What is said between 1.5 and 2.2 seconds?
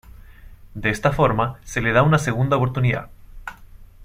se le da una